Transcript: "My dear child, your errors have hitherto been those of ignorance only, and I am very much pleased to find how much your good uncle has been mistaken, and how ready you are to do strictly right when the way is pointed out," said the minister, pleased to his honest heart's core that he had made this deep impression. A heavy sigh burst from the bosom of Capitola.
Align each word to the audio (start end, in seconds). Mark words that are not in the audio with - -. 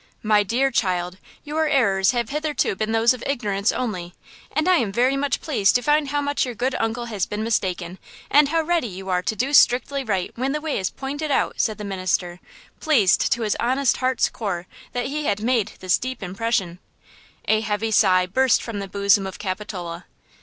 "My 0.23 0.41
dear 0.41 0.71
child, 0.71 1.19
your 1.43 1.67
errors 1.67 2.09
have 2.09 2.29
hitherto 2.29 2.75
been 2.75 2.91
those 2.91 3.13
of 3.13 3.23
ignorance 3.27 3.71
only, 3.71 4.15
and 4.51 4.67
I 4.67 4.77
am 4.77 4.91
very 4.91 5.15
much 5.15 5.41
pleased 5.41 5.75
to 5.75 5.83
find 5.83 6.07
how 6.07 6.21
much 6.21 6.43
your 6.43 6.55
good 6.55 6.73
uncle 6.79 7.05
has 7.05 7.27
been 7.27 7.43
mistaken, 7.43 7.99
and 8.31 8.49
how 8.49 8.63
ready 8.63 8.87
you 8.87 9.09
are 9.09 9.21
to 9.21 9.35
do 9.35 9.53
strictly 9.53 10.03
right 10.03 10.31
when 10.35 10.53
the 10.53 10.59
way 10.59 10.79
is 10.79 10.89
pointed 10.89 11.29
out," 11.29 11.53
said 11.61 11.77
the 11.77 11.83
minister, 11.83 12.39
pleased 12.79 13.31
to 13.31 13.43
his 13.43 13.55
honest 13.59 13.97
heart's 13.97 14.27
core 14.27 14.65
that 14.93 15.05
he 15.05 15.25
had 15.25 15.43
made 15.43 15.73
this 15.81 15.99
deep 15.99 16.23
impression. 16.23 16.79
A 17.45 17.61
heavy 17.61 17.91
sigh 17.91 18.25
burst 18.25 18.63
from 18.63 18.79
the 18.79 18.87
bosom 18.87 19.27
of 19.27 19.37
Capitola. 19.37 20.05